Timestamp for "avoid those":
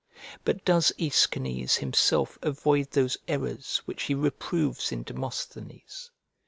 2.41-3.17